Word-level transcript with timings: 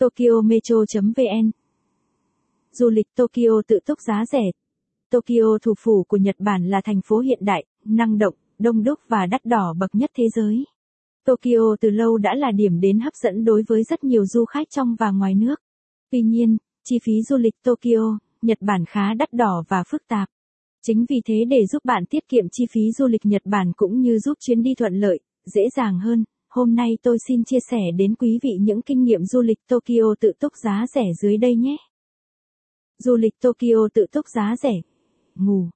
Tokyo 0.00 0.40
Metro.vn 0.44 1.50
Du 2.72 2.90
lịch 2.90 3.06
Tokyo 3.16 3.62
tự 3.66 3.78
túc 3.86 3.98
giá 4.00 4.24
rẻ. 4.32 4.50
Tokyo 5.10 5.58
thủ 5.62 5.74
phủ 5.78 6.04
của 6.08 6.16
Nhật 6.16 6.36
Bản 6.38 6.68
là 6.68 6.80
thành 6.84 7.00
phố 7.04 7.18
hiện 7.18 7.38
đại, 7.42 7.64
năng 7.84 8.18
động, 8.18 8.34
đông 8.58 8.82
đúc 8.82 9.00
và 9.08 9.26
đắt 9.26 9.44
đỏ 9.44 9.74
bậc 9.78 9.94
nhất 9.94 10.10
thế 10.16 10.24
giới. 10.36 10.64
Tokyo 11.24 11.76
từ 11.80 11.90
lâu 11.90 12.18
đã 12.18 12.34
là 12.34 12.50
điểm 12.50 12.80
đến 12.80 13.00
hấp 13.00 13.12
dẫn 13.22 13.44
đối 13.44 13.62
với 13.68 13.82
rất 13.82 14.04
nhiều 14.04 14.26
du 14.26 14.44
khách 14.44 14.70
trong 14.70 14.96
và 14.98 15.10
ngoài 15.10 15.34
nước. 15.34 15.54
Tuy 16.10 16.22
nhiên, 16.22 16.56
chi 16.84 16.98
phí 17.04 17.12
du 17.22 17.36
lịch 17.36 17.54
Tokyo, 17.64 18.18
Nhật 18.42 18.58
Bản 18.60 18.84
khá 18.88 19.14
đắt 19.14 19.32
đỏ 19.32 19.64
và 19.68 19.82
phức 19.90 20.02
tạp. 20.08 20.28
Chính 20.86 21.04
vì 21.08 21.20
thế 21.26 21.44
để 21.48 21.66
giúp 21.66 21.84
bạn 21.84 22.04
tiết 22.10 22.28
kiệm 22.28 22.44
chi 22.52 22.64
phí 22.72 22.92
du 22.92 23.06
lịch 23.06 23.26
Nhật 23.26 23.42
Bản 23.44 23.72
cũng 23.76 24.00
như 24.00 24.18
giúp 24.18 24.38
chuyến 24.40 24.62
đi 24.62 24.74
thuận 24.74 24.94
lợi, 24.94 25.20
dễ 25.54 25.62
dàng 25.76 25.98
hơn, 25.98 26.24
hôm 26.50 26.74
nay 26.74 26.98
tôi 27.02 27.18
xin 27.28 27.44
chia 27.44 27.60
sẻ 27.70 27.80
đến 27.96 28.14
quý 28.14 28.38
vị 28.42 28.50
những 28.60 28.82
kinh 28.82 29.02
nghiệm 29.02 29.24
du 29.24 29.40
lịch 29.40 29.58
Tokyo 29.68 30.14
tự 30.20 30.32
túc 30.40 30.52
giá 30.62 30.86
rẻ 30.94 31.04
dưới 31.22 31.36
đây 31.36 31.56
nhé. 31.56 31.76
Du 32.98 33.16
lịch 33.16 33.34
Tokyo 33.40 33.88
tự 33.94 34.06
túc 34.12 34.28
giá 34.34 34.56
rẻ. 34.62 34.80
Ngủ. 35.34 35.68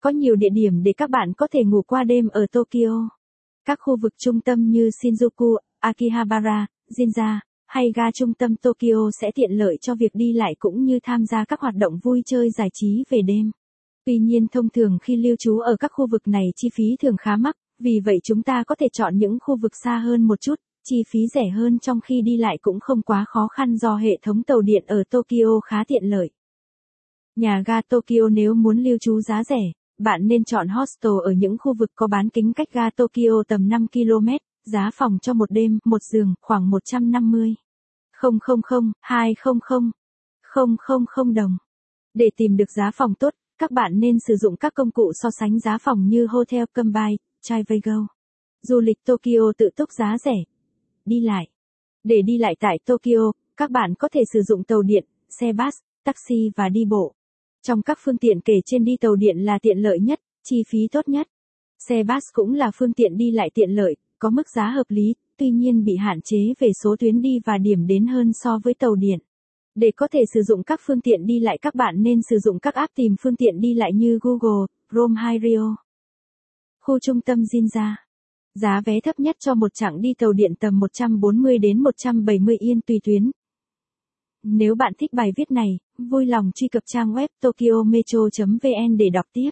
Có 0.00 0.10
nhiều 0.10 0.36
địa 0.36 0.48
điểm 0.52 0.82
để 0.82 0.92
các 0.96 1.10
bạn 1.10 1.32
có 1.36 1.46
thể 1.50 1.64
ngủ 1.64 1.82
qua 1.82 2.04
đêm 2.04 2.28
ở 2.28 2.46
Tokyo. 2.52 3.08
Các 3.64 3.78
khu 3.82 3.96
vực 4.02 4.12
trung 4.18 4.40
tâm 4.40 4.70
như 4.70 4.90
Shinjuku, 5.02 5.56
Akihabara, 5.78 6.66
Ginza, 6.90 7.38
hay 7.66 7.92
ga 7.94 8.10
trung 8.14 8.34
tâm 8.34 8.56
Tokyo 8.56 9.10
sẽ 9.20 9.30
tiện 9.34 9.52
lợi 9.52 9.76
cho 9.80 9.94
việc 9.94 10.14
đi 10.14 10.32
lại 10.32 10.54
cũng 10.58 10.84
như 10.84 10.98
tham 11.02 11.26
gia 11.26 11.44
các 11.44 11.60
hoạt 11.60 11.74
động 11.74 11.98
vui 12.02 12.22
chơi 12.26 12.50
giải 12.50 12.68
trí 12.72 13.04
về 13.10 13.22
đêm. 13.22 13.50
Tuy 14.04 14.18
nhiên 14.18 14.46
thông 14.48 14.68
thường 14.68 14.98
khi 15.02 15.16
lưu 15.16 15.36
trú 15.38 15.58
ở 15.58 15.76
các 15.76 15.90
khu 15.94 16.06
vực 16.10 16.28
này 16.28 16.44
chi 16.56 16.68
phí 16.74 16.84
thường 17.02 17.16
khá 17.16 17.36
mắc, 17.36 17.56
vì 17.78 18.00
vậy 18.04 18.20
chúng 18.24 18.42
ta 18.42 18.64
có 18.66 18.74
thể 18.74 18.86
chọn 18.92 19.16
những 19.16 19.38
khu 19.42 19.56
vực 19.56 19.72
xa 19.84 19.98
hơn 19.98 20.22
một 20.22 20.40
chút, 20.40 20.54
chi 20.84 21.02
phí 21.08 21.20
rẻ 21.34 21.48
hơn 21.48 21.78
trong 21.78 22.00
khi 22.00 22.22
đi 22.22 22.36
lại 22.36 22.58
cũng 22.62 22.80
không 22.80 23.02
quá 23.02 23.24
khó 23.28 23.48
khăn 23.48 23.76
do 23.76 23.96
hệ 23.96 24.18
thống 24.22 24.42
tàu 24.42 24.60
điện 24.60 24.84
ở 24.86 25.02
Tokyo 25.10 25.60
khá 25.64 25.84
tiện 25.84 26.04
lợi. 26.04 26.30
Nhà 27.36 27.62
ga 27.66 27.80
Tokyo 27.82 28.28
nếu 28.32 28.54
muốn 28.54 28.78
lưu 28.78 28.98
trú 29.00 29.20
giá 29.20 29.44
rẻ, 29.44 29.72
bạn 29.98 30.20
nên 30.28 30.44
chọn 30.44 30.68
hostel 30.68 31.12
ở 31.24 31.32
những 31.32 31.56
khu 31.58 31.74
vực 31.74 31.90
có 31.94 32.06
bán 32.06 32.28
kính 32.28 32.52
cách 32.52 32.68
ga 32.72 32.90
Tokyo 32.90 33.42
tầm 33.48 33.68
5 33.68 33.86
km, 33.92 34.28
giá 34.64 34.90
phòng 34.94 35.18
cho 35.22 35.34
một 35.34 35.50
đêm, 35.50 35.78
một 35.84 36.02
giường, 36.02 36.34
khoảng 36.40 36.70
150. 36.70 37.54
000, 38.22 38.92
200, 39.00 39.58
000 41.16 41.34
đồng. 41.34 41.56
Để 42.14 42.30
tìm 42.36 42.56
được 42.56 42.70
giá 42.76 42.90
phòng 42.94 43.14
tốt, 43.14 43.34
các 43.58 43.70
bạn 43.70 44.00
nên 44.00 44.16
sử 44.28 44.36
dụng 44.36 44.56
các 44.56 44.74
công 44.74 44.90
cụ 44.90 45.12
so 45.14 45.28
sánh 45.40 45.58
giá 45.58 45.78
phòng 45.78 46.08
như 46.08 46.26
Hotel 46.26 46.64
Combine, 46.74 47.16
Trivago. 47.42 48.06
Du 48.62 48.80
lịch 48.80 49.04
Tokyo 49.04 49.52
tự 49.58 49.70
túc 49.76 49.92
giá 49.92 50.16
rẻ. 50.24 50.44
Đi 51.04 51.20
lại. 51.20 51.48
Để 52.04 52.22
đi 52.22 52.38
lại 52.38 52.54
tại 52.60 52.78
Tokyo, 52.84 53.32
các 53.56 53.70
bạn 53.70 53.94
có 53.98 54.08
thể 54.12 54.20
sử 54.32 54.42
dụng 54.42 54.64
tàu 54.64 54.82
điện, 54.82 55.04
xe 55.40 55.52
bus, 55.52 55.74
taxi 56.04 56.50
và 56.56 56.68
đi 56.68 56.84
bộ. 56.84 57.14
Trong 57.62 57.82
các 57.82 57.98
phương 58.04 58.18
tiện 58.18 58.40
kể 58.40 58.54
trên 58.66 58.84
đi 58.84 58.96
tàu 59.00 59.16
điện 59.16 59.38
là 59.38 59.58
tiện 59.62 59.78
lợi 59.78 59.98
nhất, 60.00 60.20
chi 60.44 60.62
phí 60.68 60.78
tốt 60.92 61.08
nhất. 61.08 61.28
Xe 61.88 62.02
bus 62.02 62.24
cũng 62.32 62.54
là 62.54 62.70
phương 62.74 62.92
tiện 62.92 63.16
đi 63.16 63.30
lại 63.30 63.50
tiện 63.54 63.70
lợi, 63.70 63.96
có 64.18 64.30
mức 64.30 64.48
giá 64.56 64.70
hợp 64.70 64.86
lý, 64.88 65.14
tuy 65.36 65.50
nhiên 65.50 65.84
bị 65.84 65.96
hạn 65.96 66.20
chế 66.24 66.38
về 66.58 66.68
số 66.82 66.96
tuyến 66.98 67.22
đi 67.22 67.38
và 67.44 67.58
điểm 67.58 67.86
đến 67.86 68.06
hơn 68.06 68.32
so 68.32 68.58
với 68.64 68.74
tàu 68.74 68.94
điện. 68.94 69.18
Để 69.74 69.90
có 69.96 70.08
thể 70.12 70.20
sử 70.34 70.42
dụng 70.42 70.62
các 70.62 70.80
phương 70.86 71.00
tiện 71.00 71.26
đi 71.26 71.40
lại 71.40 71.58
các 71.62 71.74
bạn 71.74 72.02
nên 72.02 72.20
sử 72.30 72.38
dụng 72.38 72.58
các 72.58 72.74
app 72.74 72.94
tìm 72.94 73.16
phương 73.22 73.36
tiện 73.36 73.60
đi 73.60 73.74
lại 73.74 73.92
như 73.94 74.18
Google, 74.22 74.66
Chrome 74.90 75.20
hay 75.20 75.38
Rio. 75.42 75.87
Khu 76.88 76.98
trung 76.98 77.20
tâm 77.20 77.42
Jinja. 77.42 77.94
Giá 78.54 78.80
vé 78.86 79.00
thấp 79.00 79.20
nhất 79.20 79.36
cho 79.38 79.54
một 79.54 79.74
chặng 79.74 80.00
đi 80.00 80.14
tàu 80.18 80.32
điện 80.32 80.54
tầm 80.60 80.78
140 80.78 81.58
đến 81.58 81.82
170 81.82 82.56
yên 82.56 82.80
tùy 82.80 83.00
tuyến. 83.04 83.30
Nếu 84.42 84.74
bạn 84.74 84.92
thích 84.98 85.12
bài 85.12 85.32
viết 85.36 85.50
này, 85.50 85.78
vui 85.98 86.26
lòng 86.26 86.50
truy 86.54 86.68
cập 86.68 86.82
trang 86.86 87.14
web 87.14 87.28
tokyometro.vn 87.40 88.96
để 88.96 89.10
đọc 89.12 89.26
tiếp. 89.32 89.50